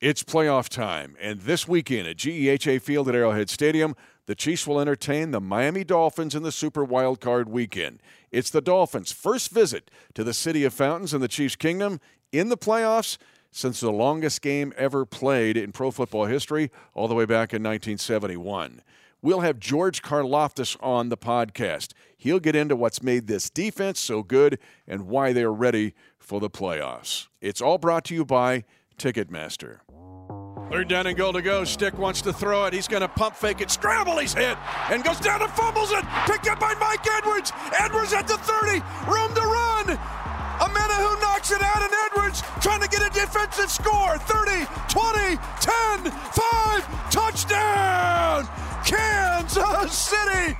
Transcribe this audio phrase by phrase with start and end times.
[0.00, 4.78] It's playoff time, and this weekend at GEHA Field at Arrowhead Stadium, the Chiefs will
[4.78, 8.00] entertain the Miami Dolphins in the Super Wild Card weekend.
[8.30, 11.98] It's the Dolphins' first visit to the City of Fountains in the Chiefs' Kingdom
[12.30, 13.18] in the playoffs
[13.50, 17.60] since the longest game ever played in pro football history, all the way back in
[17.60, 18.82] 1971.
[19.20, 21.92] We'll have George Karlaftis on the podcast.
[22.16, 26.48] He'll get into what's made this defense so good and why they're ready for the
[26.48, 27.26] playoffs.
[27.40, 28.62] It's all brought to you by
[28.98, 29.80] Ticketmaster.
[30.70, 31.64] Third down and goal to go.
[31.64, 32.74] Stick wants to throw it.
[32.74, 33.70] He's going to pump fake it.
[33.70, 34.18] Scramble.
[34.18, 34.58] He's hit
[34.90, 36.04] and goes down and fumbles it.
[36.26, 37.52] Picked up by Mike Edwards.
[37.78, 38.72] Edwards at the 30.
[39.10, 39.98] Room to run.
[40.58, 44.18] Omenihu knocks it out, and Edwards trying to get a defensive score.
[44.18, 47.10] 30, 20, 10, 5.
[47.10, 48.48] Touchdown.
[48.84, 50.56] Kansas City.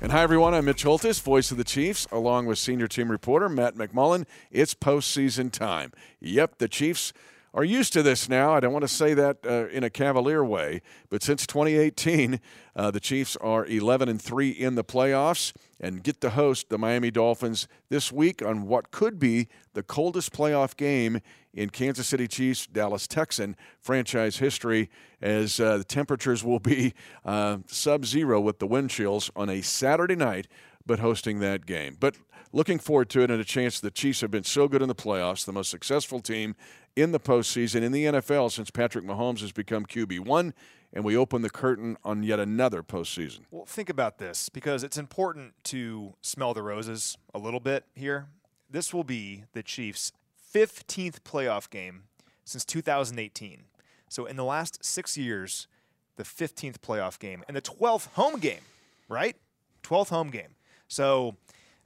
[0.00, 0.52] And hi, everyone.
[0.52, 4.26] I'm Mitch Holthus, voice of the Chiefs, along with senior team reporter Matt McMullen.
[4.50, 5.92] It's postseason time.
[6.20, 7.12] Yep, the Chiefs
[7.54, 8.54] are used to this now.
[8.54, 10.80] I don't want to say that uh, in a cavalier way,
[11.10, 12.40] but since 2018,
[12.74, 16.78] uh, the Chiefs are 11 and 3 in the playoffs and get to host the
[16.78, 21.20] Miami Dolphins this week on what could be the coldest playoff game
[21.52, 24.88] in Kansas City Chiefs Dallas Texan franchise history,
[25.20, 29.60] as uh, the temperatures will be uh, sub zero with the wind chills on a
[29.60, 30.48] Saturday night,
[30.86, 31.96] but hosting that game.
[31.98, 32.16] But
[32.52, 34.94] looking forward to it and a chance the Chiefs have been so good in the
[34.94, 36.54] playoffs, the most successful team
[36.96, 40.52] in the postseason in the NFL since Patrick Mahomes has become QB1,
[40.92, 43.40] and we open the curtain on yet another postseason.
[43.50, 48.26] Well, think about this because it's important to smell the roses a little bit here.
[48.70, 50.12] This will be the Chiefs'
[50.54, 52.04] 15th playoff game
[52.44, 53.64] since 2018.
[54.08, 55.68] So, in the last six years,
[56.16, 58.60] the 15th playoff game and the 12th home game,
[59.08, 59.36] right?
[59.82, 60.54] 12th home game.
[60.92, 61.36] So,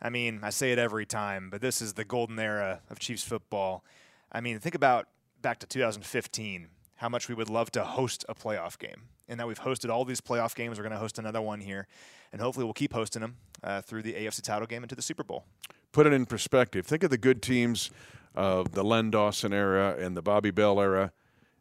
[0.03, 3.23] I mean, I say it every time, but this is the golden era of Chiefs
[3.23, 3.85] football.
[4.33, 5.07] I mean, think about
[5.41, 9.03] back to 2015, how much we would love to host a playoff game.
[9.29, 10.77] And that we've hosted all these playoff games.
[10.77, 11.87] We're going to host another one here.
[12.33, 15.23] And hopefully we'll keep hosting them uh, through the AFC title game into the Super
[15.23, 15.45] Bowl.
[15.93, 16.85] Put it in perspective.
[16.85, 17.93] Think of the good teams
[18.35, 21.13] of the Len Dawson era and the Bobby Bell era.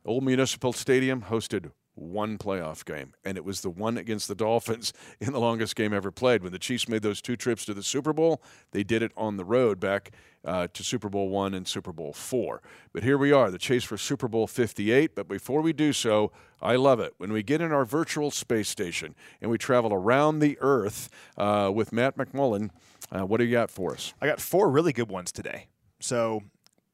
[0.03, 4.93] Old Municipal Stadium hosted one playoff game, and it was the one against the Dolphins
[5.19, 6.43] in the longest game ever played.
[6.43, 8.41] When the Chiefs made those two trips to the Super Bowl,
[8.71, 10.11] they did it on the road back
[10.43, 12.61] uh, to Super Bowl one and Super Bowl four.
[12.93, 15.15] But here we are, the chase for Super Bowl 58.
[15.15, 18.69] But before we do so, I love it when we get in our virtual space
[18.69, 22.69] station and we travel around the Earth uh, with Matt McMullen.
[23.11, 24.13] Uh, what do you got for us?
[24.21, 25.67] I got four really good ones today.
[25.99, 26.43] So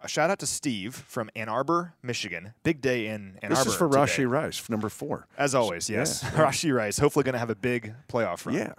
[0.03, 2.53] a shout out to Steve from Ann Arbor, Michigan.
[2.63, 3.63] Big day in Ann this Arbor.
[3.65, 3.99] This is for today.
[4.01, 5.27] Rashee Rice, number four.
[5.37, 6.21] As always, yes.
[6.23, 6.29] Yeah.
[6.45, 8.55] Rashee Rice, hopefully going to have a big playoff run.
[8.55, 8.73] Yeah.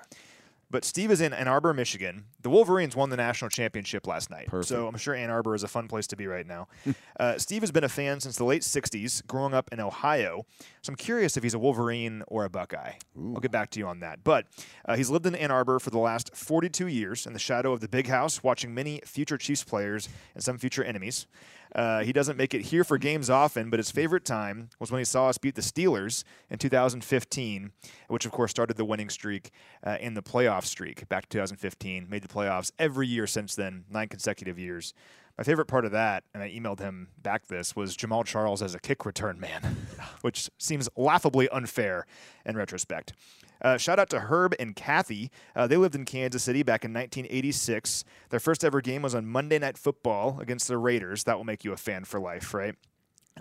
[0.72, 2.24] But Steve is in Ann Arbor, Michigan.
[2.40, 4.46] The Wolverines won the national championship last night.
[4.46, 4.68] Perfect.
[4.70, 6.66] So I'm sure Ann Arbor is a fun place to be right now.
[7.20, 10.46] uh, Steve has been a fan since the late 60s, growing up in Ohio.
[10.80, 12.94] So I'm curious if he's a Wolverine or a Buckeye.
[13.16, 14.24] I'll get back to you on that.
[14.24, 14.46] But
[14.86, 17.80] uh, he's lived in Ann Arbor for the last 42 years in the shadow of
[17.80, 21.26] the big house, watching many future Chiefs players and some future enemies.
[21.74, 24.98] Uh, he doesn't make it here for games often, but his favorite time was when
[24.98, 27.72] he saw us beat the Steelers in 2015,
[28.08, 29.50] which of course started the winning streak
[29.84, 32.08] uh, in the playoff streak back to 2015.
[32.10, 34.92] Made the playoffs every year since then, nine consecutive years.
[35.42, 38.76] My favorite part of that, and I emailed him back this, was Jamaal Charles as
[38.76, 39.88] a kick return man,
[40.20, 42.06] which seems laughably unfair
[42.46, 43.12] in retrospect.
[43.60, 45.32] Uh, shout out to Herb and Kathy.
[45.56, 48.04] Uh, they lived in Kansas City back in 1986.
[48.30, 51.24] Their first ever game was on Monday Night Football against the Raiders.
[51.24, 52.76] That will make you a fan for life, right?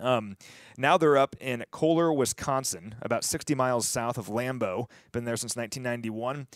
[0.00, 0.36] Um,
[0.76, 4.90] now they're up in Kohler, Wisconsin, about 60 miles south of Lambeau.
[5.12, 6.48] Been there since 1991.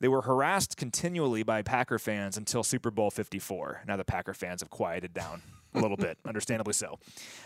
[0.00, 3.82] They were harassed continually by Packer fans until Super Bowl 54.
[3.86, 5.42] Now the Packer fans have quieted down
[5.74, 6.98] a little bit, understandably so.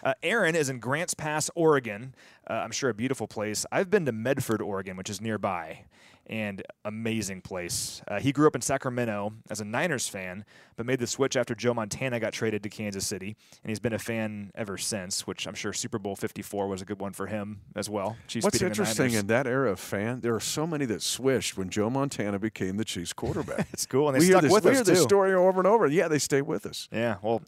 [0.02, 2.14] Uh, Aaron is in Grants Pass, Oregon.
[2.48, 3.64] Uh, I'm sure a beautiful place.
[3.70, 5.84] I've been to Medford, Oregon, which is nearby,
[6.28, 8.02] and amazing place.
[8.08, 10.44] Uh, he grew up in Sacramento as a Niners fan,
[10.76, 13.92] but made the switch after Joe Montana got traded to Kansas City, and he's been
[13.92, 15.26] a fan ever since.
[15.26, 18.16] Which I'm sure Super Bowl 54 was a good one for him as well.
[18.26, 21.70] Chiefs What's interesting in that era of fan, there are so many that swished when
[21.70, 23.68] Joe Montana became the Chiefs quarterback.
[23.72, 24.90] it's cool, and they we stuck hear this, with we us hear too.
[24.92, 25.86] this story over and over.
[25.86, 26.88] Yeah, they stay with us.
[26.92, 27.42] Yeah, well,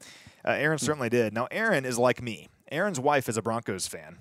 [0.45, 1.35] uh, Aaron certainly did.
[1.35, 2.49] Now, Aaron is like me.
[2.71, 4.19] Aaron's wife is a Broncos fan,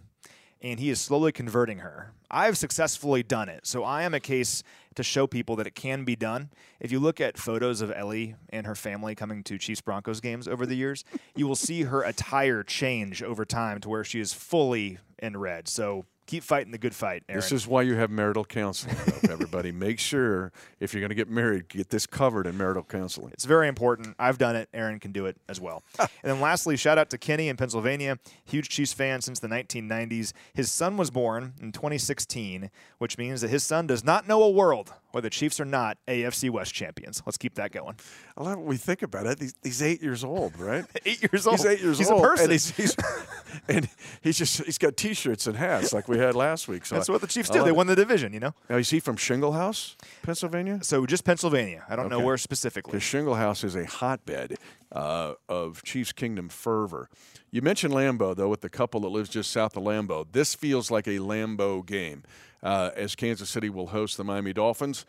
[0.61, 2.11] and he is slowly converting her.
[2.29, 4.63] I've successfully done it, so I am a case
[4.95, 6.49] to show people that it can be done.
[6.79, 10.47] If you look at photos of Ellie and her family coming to Chiefs Broncos games
[10.47, 14.33] over the years, you will see her attire change over time to where she is
[14.33, 15.67] fully in red.
[15.67, 17.23] So keep fighting the good fight.
[17.27, 17.41] Aaron.
[17.41, 18.95] This is why you have marital counseling.
[19.27, 23.31] everybody, make sure if you're going to get married, get this covered in marital counseling.
[23.33, 24.15] It's very important.
[24.19, 24.69] I've done it.
[24.71, 25.83] Aaron can do it as well.
[25.99, 30.33] and then lastly, shout out to Kenny in Pennsylvania, huge Chiefs fan since the 1990s.
[30.53, 34.49] His son was born in 2016, which means that his son does not know a
[34.51, 37.21] world where the Chiefs are not AFC West champions.
[37.25, 37.95] Let's keep that going.
[38.37, 39.39] I love when we think about it.
[39.39, 40.85] He's, he's eight years old, right?
[41.05, 41.57] eight years old.
[41.57, 42.23] He's eight years he's old.
[42.23, 42.43] a person.
[42.45, 42.95] And he's, he's,
[43.67, 43.89] and
[44.21, 46.85] he's just he's got T-shirts and hats like we had last week.
[46.85, 47.63] So That's I, what the Chiefs do.
[47.63, 48.53] They won the division, you know.
[48.69, 50.79] Now is he from Shingle House, Pennsylvania?
[50.83, 51.85] So just Pennsylvania.
[51.89, 52.17] I don't Okay.
[52.17, 52.91] know where specifically.
[52.91, 54.57] Because Shingle House is a hotbed
[54.91, 57.09] uh, of Chiefs Kingdom fervor.
[57.51, 60.25] You mentioned Lambeau, though, with the couple that lives just south of Lambeau.
[60.31, 62.23] This feels like a Lambeau game
[62.63, 65.05] uh, as Kansas City will host the Miami Dolphins.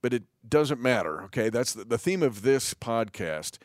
[0.00, 1.48] But it doesn't matter, okay?
[1.48, 3.58] That's the, the theme of this podcast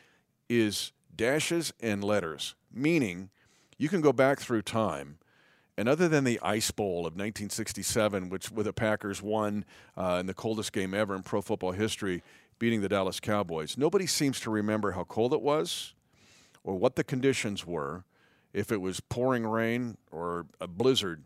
[0.48, 3.30] is dashes and letters, meaning
[3.76, 5.18] you can go back through time
[5.78, 9.64] and other than the Ice Bowl of 1967, which where the Packers won
[9.96, 12.24] uh, in the coldest game ever in pro football history,
[12.58, 15.94] beating the Dallas Cowboys, nobody seems to remember how cold it was
[16.64, 18.04] or what the conditions were,
[18.52, 21.24] if it was pouring rain or a blizzard.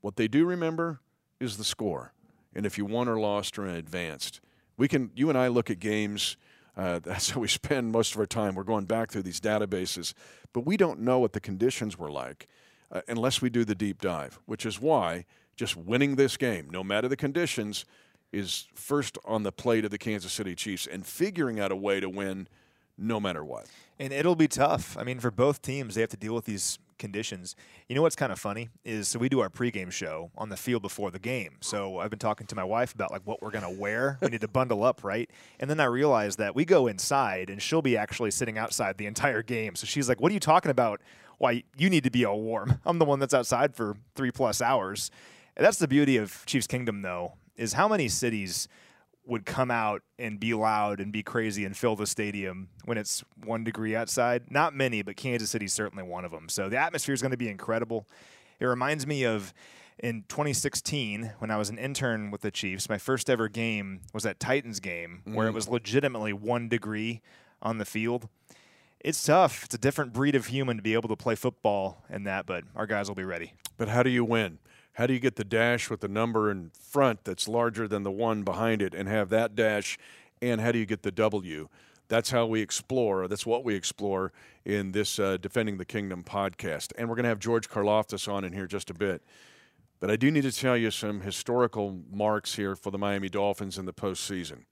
[0.00, 1.00] What they do remember
[1.40, 2.12] is the score,
[2.54, 4.40] and if you won or lost or advanced.
[4.76, 6.36] We can, you and I, look at games.
[6.76, 8.54] Uh, that's how we spend most of our time.
[8.54, 10.14] We're going back through these databases,
[10.52, 12.48] but we don't know what the conditions were like
[12.90, 15.24] uh, unless we do the deep dive, which is why
[15.56, 17.84] just winning this game, no matter the conditions,
[18.34, 22.00] is first on the plate of the Kansas City Chiefs and figuring out a way
[22.00, 22.48] to win
[22.96, 23.66] no matter what.
[23.98, 24.96] And it'll be tough.
[24.98, 27.56] I mean, for both teams, they have to deal with these conditions.
[27.88, 30.56] You know what's kind of funny is so we do our pregame show on the
[30.56, 31.56] field before the game.
[31.60, 34.18] So I've been talking to my wife about like what we're gonna wear.
[34.20, 35.30] We need to bundle up, right?
[35.60, 39.06] And then I realized that we go inside, and she'll be actually sitting outside the
[39.06, 39.74] entire game.
[39.74, 41.00] So she's like, "What are you talking about?
[41.38, 42.80] Why you need to be all warm?
[42.86, 45.10] I'm the one that's outside for three plus hours."
[45.56, 48.68] And that's the beauty of Chiefs Kingdom, though, is how many cities
[49.26, 53.24] would come out and be loud and be crazy and fill the stadium when it's
[53.42, 54.50] one degree outside.
[54.50, 56.48] Not many, but Kansas City's certainly one of them.
[56.48, 58.06] So the atmosphere is going to be incredible.
[58.60, 59.54] It reminds me of
[59.98, 62.88] in 2016 when I was an intern with the Chiefs.
[62.88, 65.54] My first ever game was that Titans game where it mm.
[65.54, 67.22] was legitimately one degree
[67.62, 68.28] on the field.
[69.00, 69.64] It's tough.
[69.64, 72.64] It's a different breed of human to be able to play football in that, but
[72.74, 73.52] our guys will be ready.
[73.76, 74.58] But how do you win?
[74.94, 78.12] How do you get the dash with the number in front that's larger than the
[78.12, 79.98] one behind it and have that dash?
[80.40, 81.68] And how do you get the W?
[82.08, 83.26] That's how we explore.
[83.26, 84.32] That's what we explore
[84.64, 86.92] in this uh, Defending the Kingdom podcast.
[86.96, 89.22] And we're going to have George Karlaftis on in here just a bit.
[89.98, 93.78] But I do need to tell you some historical marks here for the Miami Dolphins
[93.78, 94.64] in the postseason.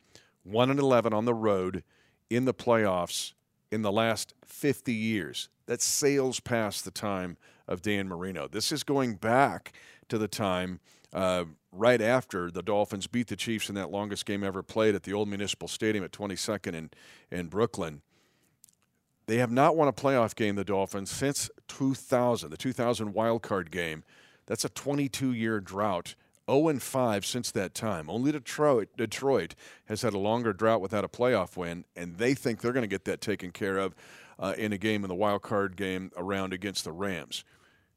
[0.45, 1.83] 1 and 11 on the road
[2.31, 3.33] in the playoffs
[3.73, 5.49] in the last 50 years.
[5.67, 8.49] That sails past the time of Dan Marino.
[8.49, 9.73] This is going back
[10.09, 10.81] to the time
[11.13, 15.03] uh, right after the Dolphins beat the Chiefs in that longest game ever played at
[15.03, 16.91] the old Municipal Stadium at 22nd in,
[17.31, 18.03] in Brooklyn.
[19.27, 23.71] They have not won a playoff game, the Dolphins, since 2000, the 2000 wild card
[23.71, 24.05] game.
[24.47, 26.15] That's a 22 year drought.
[26.51, 28.11] 0 and 5 since that time.
[28.11, 29.55] Only Detroit, Detroit
[29.87, 32.89] has had a longer drought without a playoff win, and they think they're going to
[32.89, 33.95] get that taken care of
[34.43, 37.45] uh, in a game in the wild card game around against the Rams.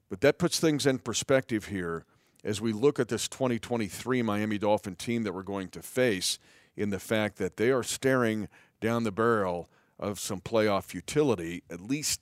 [0.08, 2.06] But that puts things in perspective here
[2.44, 6.38] as we look at this 2023 Miami Dolphin team that we're going to face
[6.76, 8.48] in the fact that they are staring
[8.80, 12.20] down the barrel of some playoff futility, at least,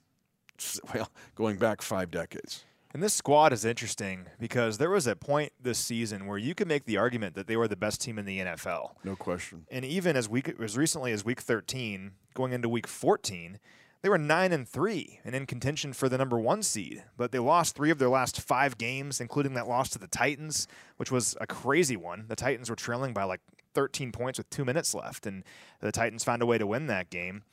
[0.93, 2.63] well, going back five decades.
[2.93, 6.69] And this squad is interesting because there was a point this season where you could
[6.69, 8.91] make the argument that they were the best team in the NFL.
[9.03, 9.67] No question.
[9.69, 13.59] And even as week as recently as week 13, going into week 14,
[14.05, 17.39] they were 9 and 3 and in contention for the number 1 seed, but they
[17.39, 21.35] lost 3 of their last 5 games including that loss to the Titans, which was
[21.41, 22.25] a crazy one.
[22.27, 23.41] The Titans were trailing by like
[23.73, 25.43] 13 points with 2 minutes left and
[25.81, 27.45] the Titans found a way to win that game.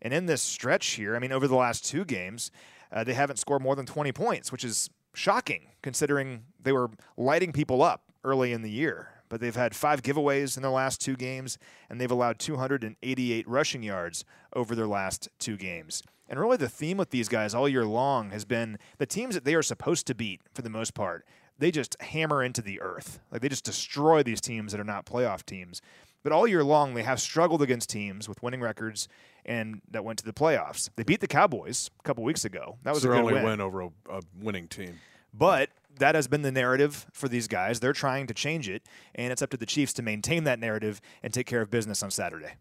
[0.00, 2.50] And in this stretch here, I mean over the last 2 games,
[2.90, 6.88] uh, they haven't scored more than 20 points, which is shocking considering they were
[7.18, 9.17] lighting people up early in the year.
[9.28, 11.58] But they've had five giveaways in their last two games,
[11.88, 16.02] and they've allowed 288 rushing yards over their last two games.
[16.28, 19.44] And really, the theme with these guys all year long has been the teams that
[19.44, 21.24] they are supposed to beat, for the most part,
[21.58, 23.20] they just hammer into the earth.
[23.30, 25.80] Like they just destroy these teams that are not playoff teams.
[26.22, 29.08] But all year long, they have struggled against teams with winning records
[29.44, 30.90] and that went to the playoffs.
[30.96, 32.76] They beat the Cowboys a couple weeks ago.
[32.82, 33.44] That was their a good only win.
[33.44, 35.00] win over a, a winning team.
[35.32, 37.80] But that has been the narrative for these guys.
[37.80, 38.82] They're trying to change it,
[39.14, 42.02] and it's up to the Chiefs to maintain that narrative and take care of business
[42.02, 42.52] on Saturday.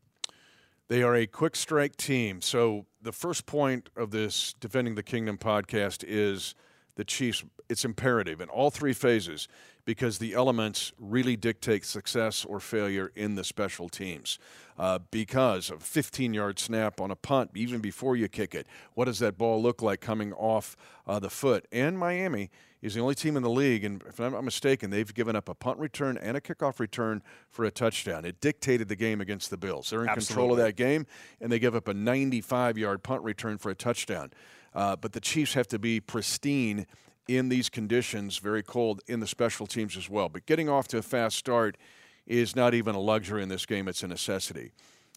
[0.90, 2.42] They are a quick strike team.
[2.42, 6.56] So the first point of this Defending the Kingdom podcast is
[6.96, 9.48] the Chiefs, it's imperative in all three phases
[9.84, 14.40] because the elements really dictate success or failure in the special teams.
[14.78, 19.06] Uh, because of 15 yard snap on a punt, even before you kick it, what
[19.06, 21.66] does that ball look like coming off uh, the foot?
[21.72, 22.50] And Miami
[22.82, 25.50] is the only team in the league, and if I'm not mistaken, they've given up
[25.50, 28.24] a punt return and a kickoff return for a touchdown.
[28.24, 29.90] It dictated the game against the Bills.
[29.90, 30.28] They're in Absolutely.
[30.28, 31.08] control of that game,
[31.42, 34.32] and they give up a 95 yard punt return for a touchdown.
[34.76, 36.86] Uh, but the Chiefs have to be pristine
[37.28, 40.30] in these conditions, very cold in the special teams as well.
[40.30, 41.78] But getting off to a fast start
[42.26, 44.72] is not even a luxury in this game, it's a necessity.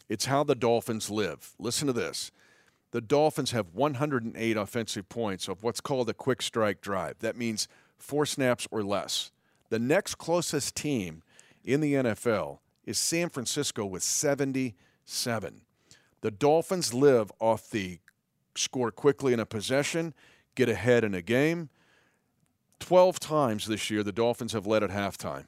[0.09, 1.53] It's how the Dolphins live.
[1.59, 2.33] Listen to this.
[2.93, 7.19] The Dolphins have 108 offensive points of what's called a quick strike drive.
[7.21, 7.69] That means
[7.99, 9.31] four snaps or less.
[9.69, 11.23] The next closest team
[11.65, 15.61] in the NFL is San Francisco with 77.
[16.23, 18.01] The Dolphins live off the
[18.57, 20.13] score quickly in a possession,
[20.57, 21.69] get ahead in a game.
[22.81, 25.47] 12 times this year the Dolphins have led at halftime.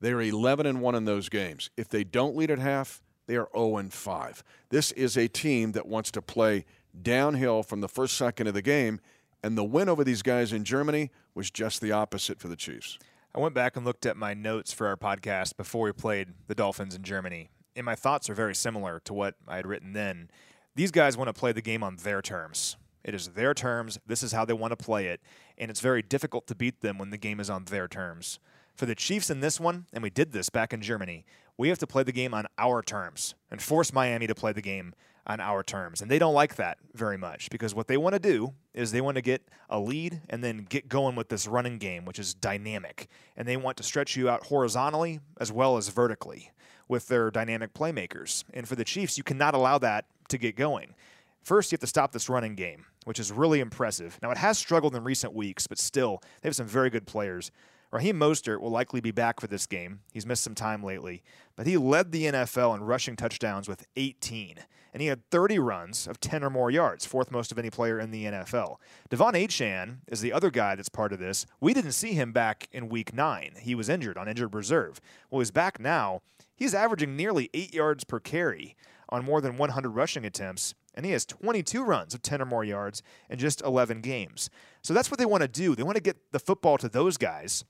[0.00, 1.70] They are 11 and 1 in those games.
[1.76, 4.44] If they don't lead at half, they are 0 and 5.
[4.70, 6.64] This is a team that wants to play
[7.00, 9.00] downhill from the first second of the game,
[9.42, 12.98] and the win over these guys in Germany was just the opposite for the Chiefs.
[13.34, 16.54] I went back and looked at my notes for our podcast before we played the
[16.54, 20.30] Dolphins in Germany, and my thoughts are very similar to what I had written then.
[20.76, 22.76] These guys want to play the game on their terms.
[23.02, 23.98] It is their terms.
[24.06, 25.20] This is how they want to play it,
[25.58, 28.38] and it's very difficult to beat them when the game is on their terms.
[28.74, 31.24] For the Chiefs in this one, and we did this back in Germany,
[31.56, 34.62] we have to play the game on our terms and force Miami to play the
[34.62, 34.94] game
[35.26, 36.02] on our terms.
[36.02, 39.00] And they don't like that very much because what they want to do is they
[39.00, 42.34] want to get a lead and then get going with this running game, which is
[42.34, 43.08] dynamic.
[43.36, 46.50] And they want to stretch you out horizontally as well as vertically
[46.88, 48.44] with their dynamic playmakers.
[48.52, 50.94] And for the Chiefs, you cannot allow that to get going.
[51.42, 54.18] First, you have to stop this running game, which is really impressive.
[54.22, 57.50] Now, it has struggled in recent weeks, but still, they have some very good players.
[57.94, 60.00] Raheem Mostert will likely be back for this game.
[60.12, 61.22] He's missed some time lately,
[61.54, 64.56] but he led the NFL in rushing touchdowns with 18,
[64.92, 68.00] and he had 30 runs of 10 or more yards, fourth most of any player
[68.00, 68.78] in the NFL.
[69.10, 71.46] Devon Achane is the other guy that's part of this.
[71.60, 73.52] We didn't see him back in week nine.
[73.60, 75.00] He was injured on injured reserve.
[75.30, 76.22] Well, he's back now.
[76.56, 78.74] He's averaging nearly eight yards per carry
[79.08, 82.64] on more than 100 rushing attempts, and he has 22 runs of 10 or more
[82.64, 84.50] yards in just 11 games.
[84.82, 85.76] So that's what they want to do.
[85.76, 87.64] They want to get the football to those guys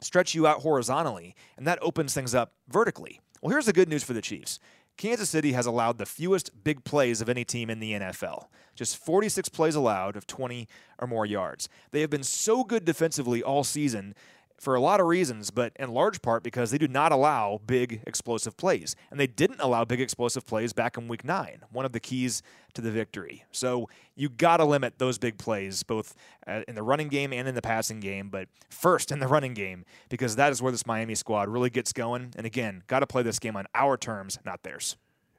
[0.00, 3.20] stretch you out horizontally, and that opens things up vertically.
[3.40, 4.58] Well, here's the good news for the Chiefs.
[4.96, 8.46] Kansas City has allowed the fewest big plays of any team in the NFL.
[8.74, 10.66] Just 46 plays allowed of 20
[10.98, 11.68] or more yards.
[11.92, 14.14] They have been so good defensively all season
[14.58, 18.02] for a lot of reasons, but in large part because they do not allow big
[18.06, 18.96] explosive plays.
[19.10, 22.42] And they didn't allow big explosive plays back in week nine, one of the keys
[22.74, 23.44] to the victory.
[23.52, 26.14] So you got to limit those big plays, both
[26.46, 29.54] uh, in the running game and in the passing game, but first in the running
[29.54, 32.32] game, because that is where this Miami squad really gets going.
[32.36, 34.96] And again, got to play this game on our terms, not theirs.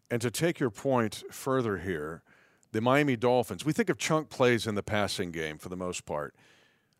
[0.09, 2.23] And to take your point further here,
[2.71, 6.05] the Miami Dolphins, we think of chunk plays in the passing game for the most
[6.05, 6.35] part.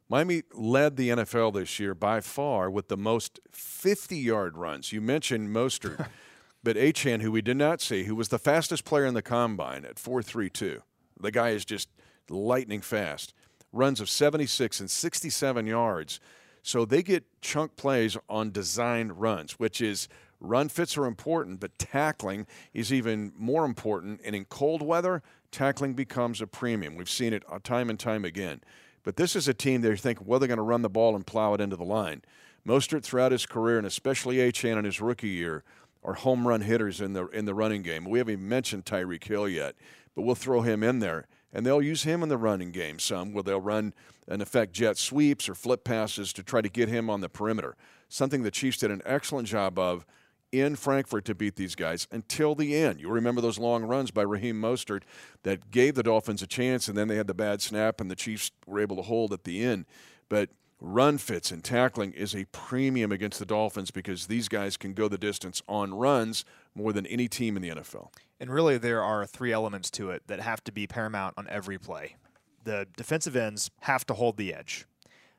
[0.09, 4.91] Miami led the NFL this year by far with the most 50 yard runs.
[4.91, 6.07] You mentioned Mostert,
[6.63, 9.85] but Achane, who we did not see, who was the fastest player in the combine
[9.85, 10.81] at 4.32.
[11.19, 11.89] The guy is just
[12.27, 13.35] lightning fast.
[13.71, 16.19] Runs of 76 and 67 yards.
[16.63, 21.77] So they get chunk plays on designed runs, which is run fits are important, but
[21.77, 24.21] tackling is even more important.
[24.25, 26.95] And in cold weather, tackling becomes a premium.
[26.95, 28.61] We've seen it time and time again.
[29.03, 31.25] But this is a team they think, well, they're going to run the ball and
[31.25, 32.21] plow it into the line.
[32.67, 35.63] Mostert throughout his career, and especially Achane in his rookie year,
[36.03, 38.05] are home run hitters in the in the running game.
[38.05, 39.75] We haven't even mentioned Tyreek Hill yet,
[40.15, 43.33] but we'll throw him in there, and they'll use him in the running game some.
[43.33, 43.93] Where they'll run
[44.27, 47.75] and effect jet sweeps or flip passes to try to get him on the perimeter.
[48.07, 50.05] Something the Chiefs did an excellent job of
[50.51, 52.99] in Frankfurt to beat these guys until the end.
[52.99, 55.03] You remember those long runs by Raheem Mostert
[55.43, 58.15] that gave the Dolphins a chance, and then they had the bad snap, and the
[58.15, 59.85] Chiefs were able to hold at the end.
[60.27, 60.49] But
[60.81, 65.07] run fits and tackling is a premium against the Dolphins because these guys can go
[65.07, 68.09] the distance on runs more than any team in the NFL.
[68.39, 71.77] And really, there are three elements to it that have to be paramount on every
[71.77, 72.15] play.
[72.63, 74.85] The defensive ends have to hold the edge.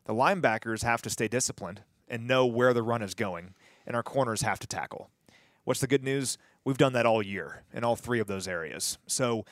[0.04, 3.54] The linebackers have to stay disciplined and know where the run is going
[3.86, 5.10] and our corners have to tackle.
[5.64, 6.38] What's the good news?
[6.64, 8.98] We've done that all year in all three of those areas.
[9.06, 9.44] So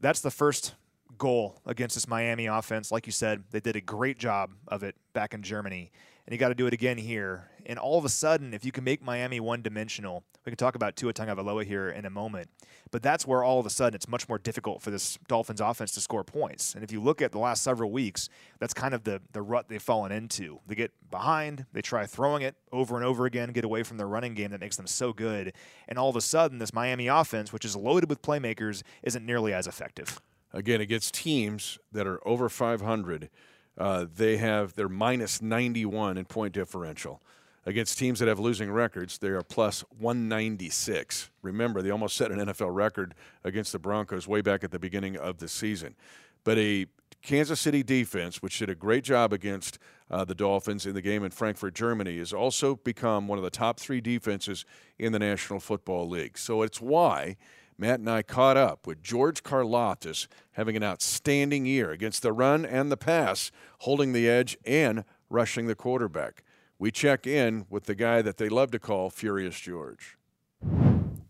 [0.00, 0.74] that's the first
[1.18, 2.92] goal against this Miami offense.
[2.92, 5.90] Like you said, they did a great job of it back in Germany,
[6.26, 7.48] and you got to do it again here.
[7.66, 10.74] And all of a sudden, if you can make Miami one dimensional, we can talk
[10.74, 12.48] about Tua Tagovailoa here in a moment.
[12.90, 15.92] But that's where all of a sudden it's much more difficult for this Dolphins offense
[15.92, 16.74] to score points.
[16.74, 18.28] And if you look at the last several weeks,
[18.58, 20.60] that's kind of the, the rut they've fallen into.
[20.66, 24.08] They get behind, they try throwing it over and over again, get away from their
[24.08, 25.52] running game that makes them so good.
[25.88, 29.52] And all of a sudden, this Miami offense, which is loaded with playmakers, isn't nearly
[29.52, 30.20] as effective.
[30.52, 33.30] Again, against teams that are over 500,
[33.78, 37.20] uh, they have their minus 91 in point differential.
[37.64, 41.30] Against teams that have losing records, they are plus 196.
[41.42, 45.16] Remember, they almost set an NFL record against the Broncos way back at the beginning
[45.16, 45.96] of the season.
[46.44, 46.86] But a
[47.22, 51.24] Kansas City defense, which did a great job against uh, the Dolphins in the game
[51.24, 54.64] in Frankfurt, Germany, has also become one of the top three defenses
[54.96, 56.38] in the National Football League.
[56.38, 57.36] So it's why
[57.78, 62.64] Matt and I caught up with George Karlaftis having an outstanding year against the run
[62.64, 66.42] and the pass, holding the edge and rushing the quarterback
[66.78, 70.16] we check in with the guy that they love to call Furious George.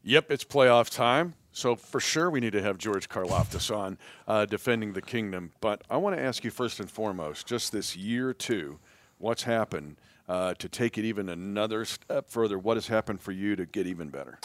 [0.02, 1.34] Yep, it's playoff time.
[1.52, 3.98] So for sure, we need to have George Karlaftis on
[4.28, 5.52] uh, defending the kingdom.
[5.60, 8.78] But I want to ask you first and foremost, just this year two,
[9.18, 9.96] what's happened
[10.28, 12.58] uh, to take it even another step further?
[12.58, 14.38] What has happened for you to get even better?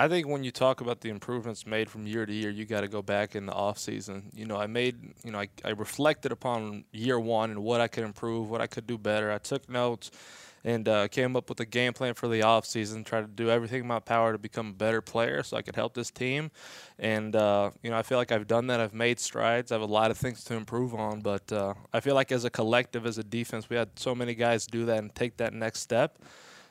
[0.00, 2.82] I think when you talk about the improvements made from year to year, you got
[2.82, 4.30] to go back in the off season.
[4.32, 7.88] You know, I made, you know, I, I reflected upon year one and what I
[7.88, 9.32] could improve, what I could do better.
[9.32, 10.12] I took notes
[10.62, 13.02] and uh, came up with a game plan for the off season.
[13.02, 15.74] Tried to do everything in my power to become a better player so I could
[15.74, 16.52] help this team.
[17.00, 18.78] And uh, you know, I feel like I've done that.
[18.78, 19.72] I've made strides.
[19.72, 22.44] I have a lot of things to improve on, but uh, I feel like as
[22.44, 25.52] a collective, as a defense, we had so many guys do that and take that
[25.52, 26.20] next step.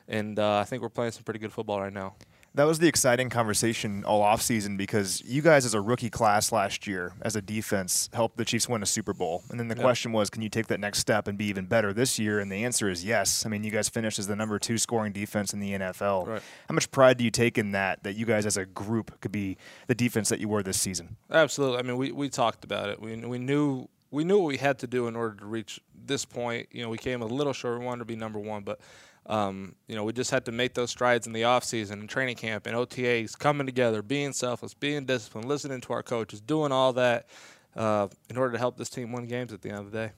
[0.08, 2.16] And uh, I think we're playing some pretty good football right now
[2.58, 6.88] that was the exciting conversation all offseason because you guys, as a rookie class last
[6.88, 9.44] year, as a defense, helped the Chiefs win a Super Bowl.
[9.52, 9.84] And then the yep.
[9.84, 12.40] question was, can you take that next step and be even better this year?
[12.40, 13.46] And the answer is yes.
[13.46, 16.28] I mean, you guys finished as the number two scoring defense in the NFL.
[16.28, 16.42] Right.
[16.68, 19.32] How much pride do you take in that, that you guys as a group could
[19.32, 21.16] be the defense that you were this season?
[21.30, 21.78] Absolutely.
[21.78, 23.00] I mean, we, we talked about it.
[23.00, 26.24] We, we knew we knew what we had to do in order to reach this
[26.24, 26.70] point.
[26.72, 27.78] You know, we came a little short.
[27.78, 28.80] We wanted to be number one, but–
[29.28, 32.38] um, you know, we just had to make those strides in the offseason and training
[32.38, 36.94] camp and OTAs, coming together, being selfless, being disciplined, listening to our coaches, doing all
[36.94, 37.28] that
[37.76, 40.12] uh, in order to help this team win games at the end of the day.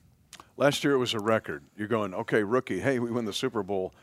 [0.58, 1.64] Last year it was a record.
[1.76, 3.94] You're going, okay, rookie, hey, we win the Super Bowl,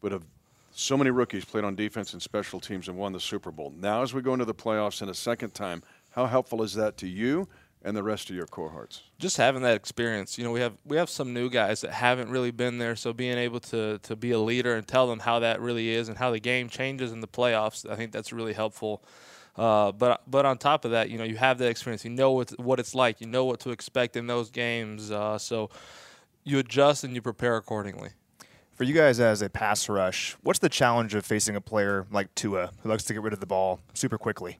[0.00, 0.24] but of
[0.72, 3.72] so many rookies played on defense and special teams and won the Super Bowl.
[3.76, 6.96] Now, as we go into the playoffs in a second time, how helpful is that
[6.98, 7.48] to you?
[7.86, 9.02] And the rest of your cohorts?
[9.18, 10.36] Just having that experience.
[10.36, 13.12] You know, we have we have some new guys that haven't really been there, so
[13.12, 16.18] being able to to be a leader and tell them how that really is and
[16.18, 19.02] how the game changes in the playoffs, I think that's really helpful.
[19.56, 22.04] Uh, but but on top of that, you know, you have that experience.
[22.04, 23.20] You know what what it's like.
[23.20, 25.10] You know what to expect in those games.
[25.10, 25.70] Uh, so
[26.44, 28.10] you adjust and you prepare accordingly.
[28.74, 32.34] For you guys as a pass rush, what's the challenge of facing a player like
[32.34, 34.58] Tua who likes to get rid of the ball super quickly?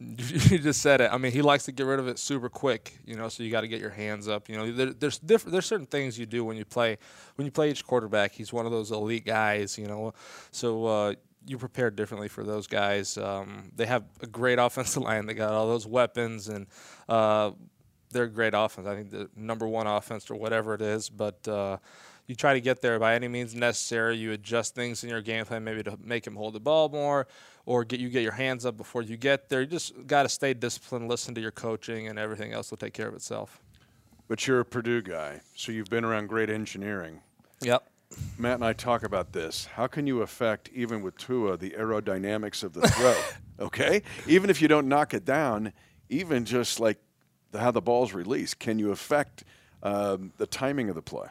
[0.16, 1.10] you just said it.
[1.12, 3.28] I mean, he likes to get rid of it super quick, you know.
[3.28, 4.48] So you got to get your hands up.
[4.48, 5.52] You know, there, there's different.
[5.52, 6.96] There's certain things you do when you play.
[7.34, 10.14] When you play each quarterback, he's one of those elite guys, you know.
[10.52, 11.14] So uh,
[11.46, 13.18] you prepare differently for those guys.
[13.18, 15.26] Um, they have a great offensive line.
[15.26, 16.66] They got all those weapons, and
[17.06, 17.50] uh,
[18.10, 18.86] they're a great offense.
[18.86, 21.46] I think the number one offense or whatever it is, but.
[21.46, 21.76] Uh,
[22.30, 24.16] you try to get there by any means necessary.
[24.16, 27.26] You adjust things in your game plan, maybe to make him hold the ball more,
[27.66, 29.62] or get you get your hands up before you get there.
[29.62, 32.94] You just got to stay disciplined, listen to your coaching, and everything else will take
[32.94, 33.60] care of itself.
[34.28, 37.20] But you're a Purdue guy, so you've been around great engineering.
[37.62, 37.84] Yep.
[38.38, 39.64] Matt and I talk about this.
[39.64, 43.20] How can you affect, even with Tua, the aerodynamics of the throw?
[43.66, 45.72] okay, even if you don't knock it down,
[46.08, 46.98] even just like
[47.50, 49.42] the, how the ball's released, can you affect
[49.82, 51.26] um, the timing of the play?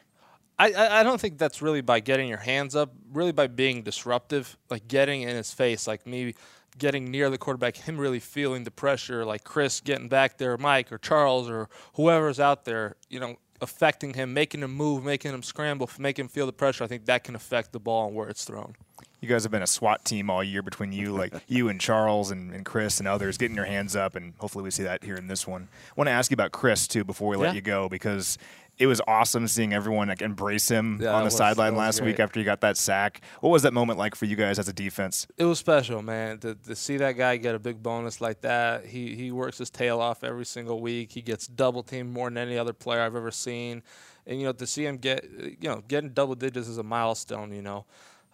[0.59, 4.57] I, I don't think that's really by getting your hands up, really by being disruptive,
[4.69, 6.35] like getting in his face, like me
[6.77, 10.91] getting near the quarterback, him really feeling the pressure, like Chris getting back there, Mike
[10.91, 15.43] or Charles or whoever's out there, you know, affecting him, making him move, making him
[15.43, 16.83] scramble, making him feel the pressure.
[16.83, 18.75] I think that can affect the ball and where it's thrown.
[19.21, 22.31] You guys have been a SWAT team all year between you, like you and Charles
[22.31, 25.15] and, and Chris and others, getting your hands up, and hopefully we see that here
[25.15, 25.67] in this one.
[25.89, 27.53] I want to ask you about Chris too before we let yeah.
[27.53, 28.37] you go because
[28.79, 32.11] it was awesome seeing everyone like embrace him yeah, on the sideline last great.
[32.11, 33.21] week after he got that sack.
[33.41, 35.27] What was that moment like for you guys as a defense?
[35.37, 36.39] It was special, man.
[36.39, 38.85] To, to see that guy get a big bonus like that.
[38.85, 41.11] He he works his tail off every single week.
[41.11, 43.83] He gets double teamed more than any other player I've ever seen.
[44.25, 47.51] And you know, to see him get you know getting double digits is a milestone.
[47.51, 47.85] You know.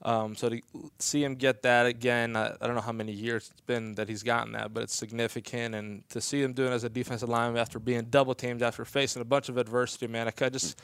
[0.02, 0.62] Um, so to
[1.00, 4.08] see him get that again, I, I, don't know how many years it's been that
[4.08, 5.74] he's gotten that, but it's significant.
[5.74, 8.86] And to see him doing it as a defensive lineman after being double teamed, after
[8.86, 10.80] facing a bunch of adversity, man, I just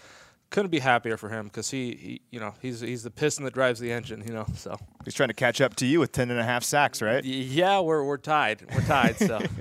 [0.49, 3.53] couldn't be happier for him because he, he, you know, he's he's the piston that
[3.53, 4.45] drives the engine, you know.
[4.55, 7.23] So he's trying to catch up to you with ten and a half sacks, right?
[7.23, 8.65] Yeah, we're we're tied.
[8.73, 9.17] We're tied.
[9.17, 9.41] So.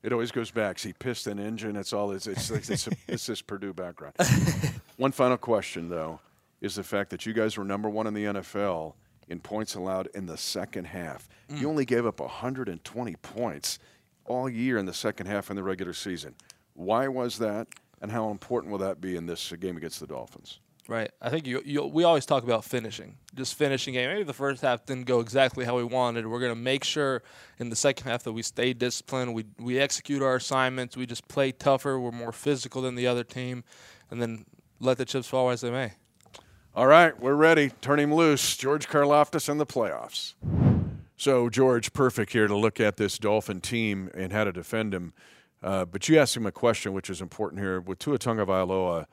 [0.00, 0.78] It always goes back.
[0.78, 1.74] See, piston engine.
[1.74, 2.12] It's all.
[2.12, 4.14] It's it's, it's, it's, it's this Purdue background.
[4.96, 6.20] One final question, though
[6.60, 8.94] is the fact that you guys were number one in the NFL
[9.28, 11.28] in points allowed in the second half.
[11.50, 11.60] Mm.
[11.60, 13.78] You only gave up 120 points
[14.24, 16.34] all year in the second half in the regular season.
[16.74, 17.68] Why was that,
[18.00, 20.60] and how important will that be in this game against the Dolphins?
[20.88, 21.10] Right.
[21.20, 24.08] I think you, you, we always talk about finishing, just finishing game.
[24.08, 26.26] Maybe the first half didn't go exactly how we wanted.
[26.26, 27.22] We're going to make sure
[27.58, 29.34] in the second half that we stay disciplined.
[29.34, 30.96] We we execute our assignments.
[30.96, 32.00] We just play tougher.
[32.00, 33.64] We're more physical than the other team,
[34.10, 34.46] and then
[34.80, 35.92] let the chips fall as they may.
[36.74, 37.70] All right, we're ready.
[37.80, 38.56] Turn him loose.
[38.56, 40.34] George Karlaftis in the playoffs.
[41.16, 45.12] So, George, perfect here to look at this Dolphin team and how to defend him.
[45.62, 47.80] Uh, but you asked him a question, which is important here.
[47.80, 49.06] With Tua Tagovailoa,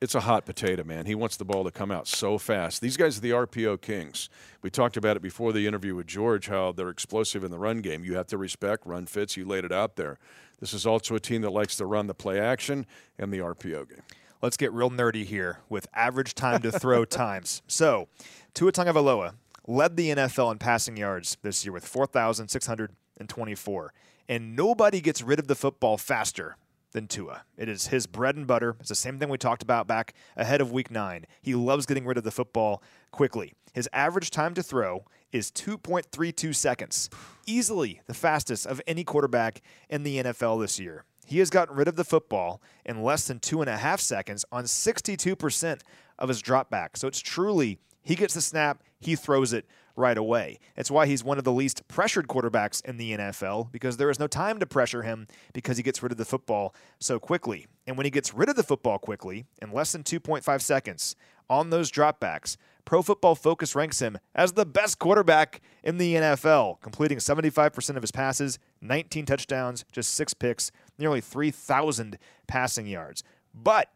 [0.00, 1.06] it's a hot potato, man.
[1.06, 2.80] He wants the ball to come out so fast.
[2.80, 4.28] These guys are the RPO kings.
[4.62, 7.80] We talked about it before the interview with George, how they're explosive in the run
[7.80, 8.02] game.
[8.02, 9.36] You have to respect run fits.
[9.36, 10.18] You laid it out there.
[10.58, 12.86] This is also a team that likes to run the play action
[13.18, 14.02] and the RPO game
[14.42, 17.62] let's get real nerdy here with average time to throw times.
[17.66, 18.08] So,
[18.54, 19.34] Tua Tagovailoa
[19.66, 23.92] led the NFL in passing yards this year with 4,624,
[24.28, 26.56] and nobody gets rid of the football faster
[26.92, 27.42] than Tua.
[27.56, 28.76] It is his bread and butter.
[28.80, 31.26] It's the same thing we talked about back ahead of week 9.
[31.42, 33.52] He loves getting rid of the football quickly.
[33.74, 37.10] His average time to throw is 2.32 seconds,
[37.46, 41.04] easily the fastest of any quarterback in the NFL this year.
[41.28, 44.46] He has gotten rid of the football in less than two and a half seconds
[44.50, 45.80] on 62%
[46.18, 46.96] of his dropback.
[46.96, 50.58] So it's truly, he gets the snap, he throws it right away.
[50.74, 54.18] It's why he's one of the least pressured quarterbacks in the NFL because there is
[54.18, 57.66] no time to pressure him because he gets rid of the football so quickly.
[57.86, 61.14] And when he gets rid of the football quickly, in less than 2.5 seconds,
[61.50, 66.80] on those dropbacks, Pro Football Focus ranks him as the best quarterback in the NFL,
[66.80, 73.22] completing 75% of his passes, 19 touchdowns, just six picks, nearly 3,000 passing yards.
[73.54, 73.90] But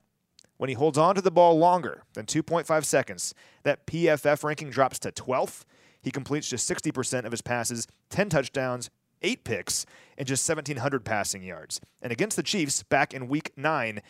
[0.56, 3.34] when he holds on to the ball longer than 2.5 seconds,
[3.64, 5.64] that PFF ranking drops to 12th.
[6.02, 8.90] He completes just 60% of his passes, 10 touchdowns,
[9.22, 9.86] eight picks,
[10.18, 11.80] and just 1,700 passing yards.
[12.00, 14.02] And against the Chiefs back in week nine,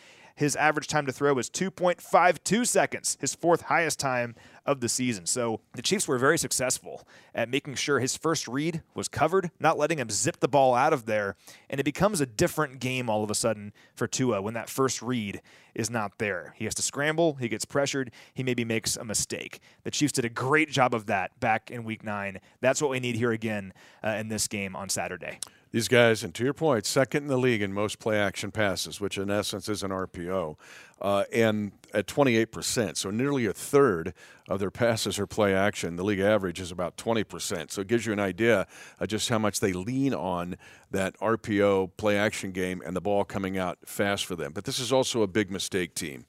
[0.42, 4.34] his average time to throw was 2.52 seconds, his fourth highest time
[4.66, 5.24] of the season.
[5.24, 9.78] So the Chiefs were very successful at making sure his first read was covered, not
[9.78, 11.36] letting him zip the ball out of there.
[11.70, 15.00] And it becomes a different game all of a sudden for Tua when that first
[15.00, 15.40] read
[15.74, 16.54] is not there.
[16.56, 19.60] He has to scramble, he gets pressured, he maybe makes a mistake.
[19.84, 22.40] The Chiefs did a great job of that back in week nine.
[22.60, 23.72] That's what we need here again
[24.04, 25.38] uh, in this game on Saturday.
[25.72, 29.00] These guys, and to your point, second in the league in most play action passes,
[29.00, 30.56] which in essence is an RPO,
[31.00, 32.98] uh, and at 28%.
[32.98, 34.12] So nearly a third
[34.50, 35.96] of their passes are play action.
[35.96, 37.70] The league average is about 20%.
[37.70, 38.66] So it gives you an idea
[39.00, 40.56] of just how much they lean on
[40.90, 44.52] that RPO play action game and the ball coming out fast for them.
[44.52, 46.26] But this is also a big mistake team.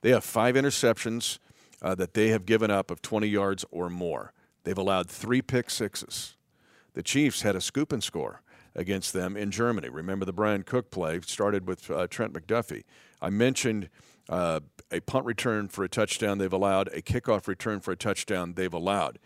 [0.00, 1.38] They have five interceptions
[1.80, 4.32] uh, that they have given up of 20 yards or more.
[4.64, 6.34] They've allowed three pick sixes.
[6.94, 8.42] The Chiefs had a scoop and score
[8.74, 9.88] against them in Germany.
[9.88, 12.84] Remember the Bryan Cook play started with uh, Trent McDuffie.
[13.20, 13.88] I mentioned
[14.28, 18.54] uh, a punt return for a touchdown they've allowed, a kickoff return for a touchdown
[18.54, 19.18] they've allowed.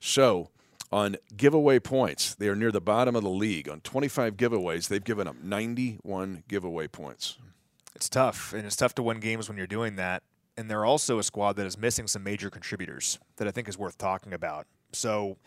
[0.00, 0.50] So
[0.92, 3.68] on giveaway points, they are near the bottom of the league.
[3.68, 7.38] On 25 giveaways, they've given up 91 giveaway points.
[7.94, 10.22] It's tough, and it's tough to win games when you're doing that.
[10.56, 13.78] And they're also a squad that is missing some major contributors that I think is
[13.78, 14.66] worth talking about.
[14.92, 15.38] So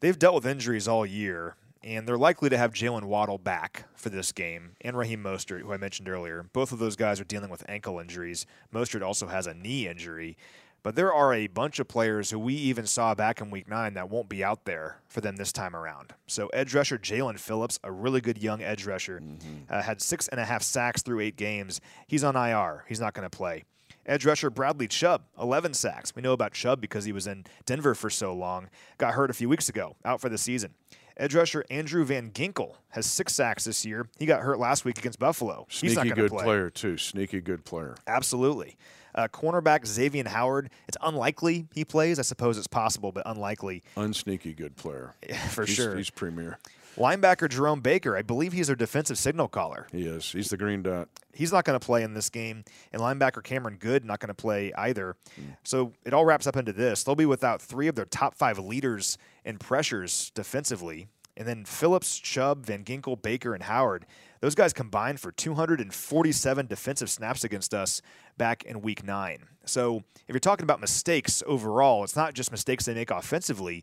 [0.00, 4.08] they've dealt with injuries all year, and they're likely to have Jaylen Waddle back for
[4.08, 6.46] this game, and Raheem Mostert, who I mentioned earlier.
[6.52, 8.46] Both of those guys are dealing with ankle injuries.
[8.72, 10.36] Mostert also has a knee injury.
[10.82, 13.94] But there are a bunch of players who we even saw back in week nine
[13.94, 16.12] that won't be out there for them this time around.
[16.26, 19.72] So, edge rusher Jaelan Phillips, a really good young edge rusher, mm-hmm.
[19.72, 21.80] uh, had six and a half sacks through eight games.
[22.08, 22.84] He's on IR.
[22.88, 23.62] He's not going to play.
[24.04, 26.16] Edge rusher Bradley Chubb, 11 sacks.
[26.16, 28.68] We know about Chubb because he was in Denver for so long.
[28.98, 30.74] Got hurt a few weeks ago, out for the season.
[31.16, 34.08] Edge rusher Andrew Van Ginkel has six sacks this year.
[34.18, 35.66] He got hurt last week against Buffalo.
[35.68, 36.44] Sneaky He's not good play.
[36.44, 36.96] player too.
[36.96, 37.96] Sneaky good player.
[38.06, 38.76] Absolutely.
[39.14, 40.70] Uh, cornerback Xavier Howard.
[40.88, 42.18] It's unlikely he plays.
[42.18, 43.82] I suppose it's possible, but unlikely.
[43.96, 45.14] Unsneaky good player.
[45.50, 45.96] for he's, sure.
[45.96, 46.58] He's premier.
[46.96, 49.86] Linebacker Jerome Baker, I believe he's their defensive signal caller.
[49.92, 50.30] He is.
[50.30, 51.08] He's the green dot.
[51.32, 52.64] He's not going to play in this game.
[52.92, 55.16] And linebacker Cameron Goode not going to play either.
[55.64, 57.02] So it all wraps up into this.
[57.02, 61.08] They'll be without three of their top five leaders in pressures defensively.
[61.36, 64.04] And then Phillips, Chubb, Van Ginkel, Baker, and Howard.
[64.40, 68.02] Those guys combined for 247 defensive snaps against us
[68.36, 69.44] back in week nine.
[69.64, 73.82] So if you're talking about mistakes overall, it's not just mistakes they make offensively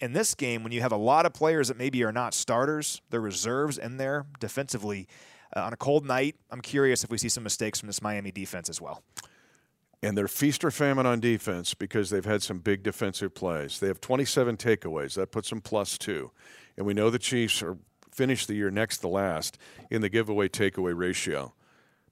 [0.00, 3.00] in this game, when you have a lot of players that maybe are not starters,
[3.10, 5.08] they're reserves in there defensively,
[5.54, 8.30] uh, on a cold night, I'm curious if we see some mistakes from this Miami
[8.30, 9.02] defense as well.
[10.06, 13.80] And they're feast or famine on defense because they've had some big defensive plays.
[13.80, 15.14] They have 27 takeaways.
[15.14, 16.30] That puts them plus two.
[16.76, 17.76] And we know the Chiefs are
[18.12, 19.58] finished the year next to last
[19.90, 21.54] in the giveaway takeaway ratio.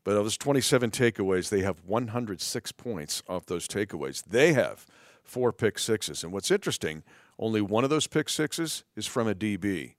[0.03, 4.25] But of those 27 takeaways, they have 106 points off those takeaways.
[4.25, 4.87] They have
[5.23, 6.25] four pick sixes.
[6.25, 7.05] And what's interesting,
[7.39, 9.95] only one of those pick sixes is from a DB.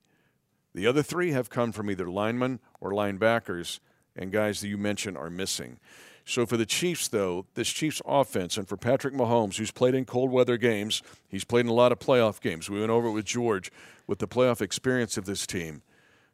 [0.74, 3.80] The other three have come from either linemen or linebackers,
[4.18, 5.80] and guys that you mentioned are missing.
[6.28, 10.06] So for the Chiefs, though, this Chiefs offense, and for Patrick Mahomes, who's played in
[10.06, 12.68] cold weather games, he's played in a lot of playoff games.
[12.68, 13.72] We went over it with George
[14.08, 15.84] with the playoff experience of this team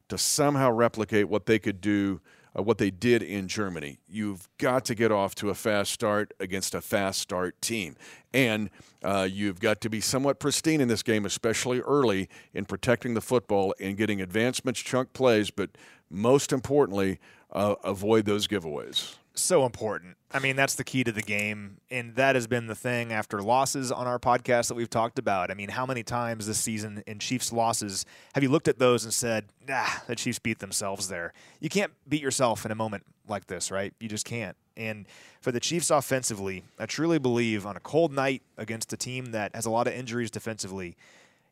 [0.07, 2.21] to somehow replicate what they could do
[2.57, 3.99] uh, what they did in Germany.
[4.09, 7.95] You've got to get off to a fast start against a fast start team.
[8.33, 8.69] And
[9.03, 13.21] uh, you've got to be somewhat pristine in this game, especially early in protecting the
[13.21, 15.69] football and getting advancements, chunk plays, but
[16.09, 17.19] most importantly,
[17.51, 20.17] uh, avoid those giveaways so important.
[20.31, 21.77] I mean, that's the key to the game.
[21.89, 25.51] And that has been the thing after losses on our podcast that we've talked about.
[25.51, 29.03] I mean, how many times this season in Chiefs losses have you looked at those
[29.03, 31.33] and said, ah, the Chiefs beat themselves there?
[31.59, 33.93] You can't beat yourself in a moment like this, right?
[33.99, 34.55] You just can't.
[34.77, 35.05] And
[35.41, 39.55] for the Chiefs offensively, I truly believe on a cold night against a team that
[39.55, 40.95] has a lot of injuries defensively,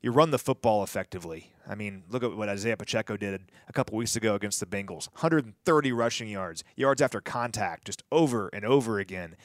[0.02, 1.52] you run the football effectively.
[1.68, 5.08] I mean, look at what Isaiah Pacheco did a couple weeks ago against the Bengals
[5.14, 9.36] 130 rushing yards, yards after contact, just over and over again.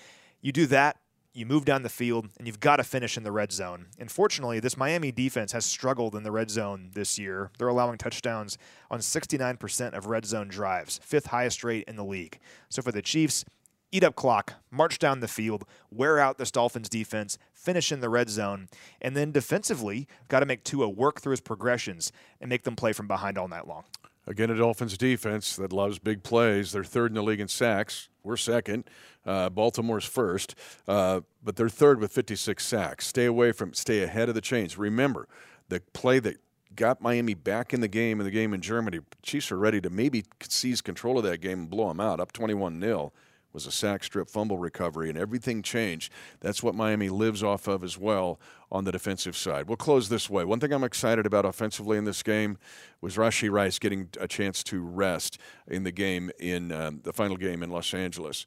[0.41, 0.99] You do that,
[1.33, 3.87] you move down the field, and you've got to finish in the red zone.
[3.99, 7.51] And fortunately, this Miami defense has struggled in the red zone this year.
[7.59, 8.57] They're allowing touchdowns
[8.91, 12.39] on 69% of red zone drives, fifth highest rate in the league.
[12.69, 13.45] So for the Chiefs,
[13.93, 18.09] eat up clock, march down the field, wear out this Dolphins defense, finish in the
[18.09, 18.69] red zone,
[19.01, 22.93] and then defensively, got to make Tua work through his progressions and make them play
[22.93, 23.85] from behind all night long.
[24.27, 26.73] Again, a Dolphins defense that loves big plays.
[26.73, 28.09] They're third in the league in sacks.
[28.23, 28.85] We're second.
[29.27, 30.55] Uh, Baltimore's first,
[30.89, 33.07] uh, but they're third with 56 sacks.
[33.07, 34.79] Stay away from, stay ahead of the chains.
[34.79, 35.29] Remember,
[35.69, 36.39] the play that
[36.75, 39.01] got Miami back in the game in the game in Germany.
[39.23, 42.33] Chiefs are ready to maybe seize control of that game and blow them out, up
[42.33, 43.13] 21 0
[43.55, 46.13] was a sack strip fumble recovery, and everything changed.
[46.41, 48.41] That's what Miami lives off of as well
[48.71, 49.69] on the defensive side.
[49.69, 50.45] We'll close this way.
[50.45, 52.59] One thing I'm excited about offensively in this game
[53.01, 55.39] was Rashee Rice getting a chance to rest
[55.69, 58.45] in the game in um, the final game in Los Angeles,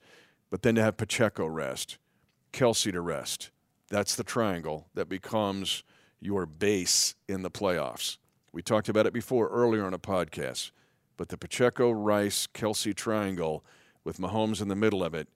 [0.50, 1.98] but then to have Pacheco rest,
[2.52, 3.50] Kelce to rest.
[3.90, 5.84] That's the triangle that becomes
[6.20, 8.18] your base in the playoffs.
[8.52, 10.72] We talked about it before earlier on a podcast,
[11.16, 13.64] but the Pacheco Rice Kelce triangle
[14.08, 15.28] with Mahomes in the middle of it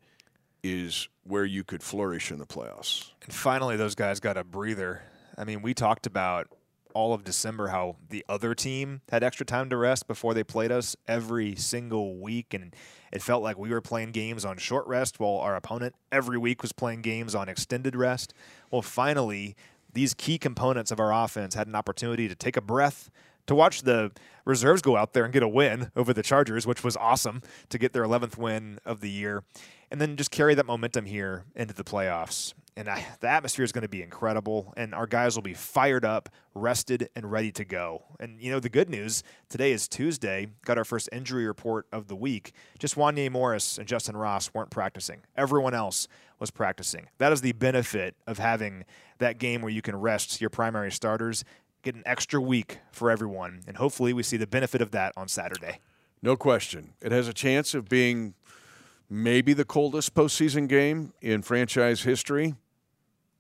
[0.64, 3.12] is where you could flourish in the playoffs.
[3.24, 5.04] And finally, those guys got a breather.
[5.38, 6.48] I mean, we talked about
[6.94, 10.72] all of December how the other team had extra time to rest before they played
[10.72, 12.54] us every single week.
[12.54, 12.74] And
[13.12, 16.62] it felt like we were playing games on short rest while our opponent every week
[16.62, 18.34] was playing games on extended rest.
[18.72, 19.56] Well, finally,
[19.92, 23.10] these key components of our offense had an opportunity to take a breath,
[23.48, 24.12] to watch the
[24.46, 27.78] reserves go out there and get a win over the Chargers, which was awesome to
[27.78, 29.44] get their 11th win of the year,
[29.90, 32.54] and then just carry that momentum here into the playoffs.
[32.78, 36.06] And I, the atmosphere is going to be incredible, and our guys will be fired
[36.06, 38.04] up, rested, and ready to go.
[38.18, 40.48] And you know the good news today is Tuesday.
[40.64, 42.54] Got our first injury report of the week.
[42.80, 45.22] Just Wanya Morris and Justin Ross weren't practicing.
[45.36, 46.08] Everyone else
[46.40, 47.08] was practicing.
[47.18, 48.86] That is the benefit of having
[49.20, 51.44] that game where you can rest your primary starters
[51.82, 53.62] get an extra week for everyone.
[53.68, 55.80] And hopefully we see the benefit of that on Saturday.
[56.22, 56.94] No question.
[57.02, 58.36] It has a chance of being
[59.10, 62.56] maybe the coldest postseason game in franchise history.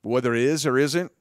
[0.01, 1.12] Whether it is or isn't,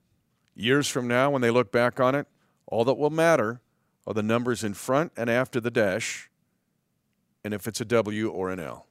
[0.54, 2.26] years from now when they look back on it,
[2.66, 3.60] all that will matter
[4.06, 6.30] are the numbers in front and after the dash,
[7.44, 8.86] and if it's a W or an L.